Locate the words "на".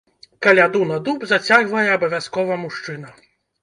0.93-0.97